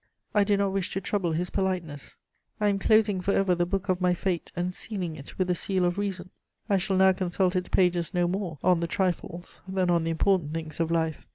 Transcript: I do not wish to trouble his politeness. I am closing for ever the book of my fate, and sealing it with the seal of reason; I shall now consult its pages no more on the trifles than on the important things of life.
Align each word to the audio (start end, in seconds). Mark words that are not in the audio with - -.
I 0.33 0.43
do 0.43 0.57
not 0.57 0.71
wish 0.71 0.91
to 0.93 0.99
trouble 0.99 1.33
his 1.33 1.51
politeness. 1.51 2.17
I 2.59 2.69
am 2.69 2.79
closing 2.79 3.21
for 3.21 3.33
ever 3.35 3.53
the 3.53 3.67
book 3.67 3.87
of 3.87 4.01
my 4.01 4.15
fate, 4.15 4.51
and 4.55 4.73
sealing 4.73 5.15
it 5.15 5.37
with 5.37 5.47
the 5.47 5.53
seal 5.53 5.85
of 5.85 5.99
reason; 5.99 6.31
I 6.67 6.79
shall 6.79 6.97
now 6.97 7.11
consult 7.11 7.55
its 7.55 7.69
pages 7.69 8.11
no 8.11 8.27
more 8.27 8.57
on 8.63 8.79
the 8.79 8.87
trifles 8.87 9.61
than 9.67 9.91
on 9.91 10.03
the 10.03 10.09
important 10.09 10.55
things 10.55 10.79
of 10.79 10.89
life. 10.89 11.27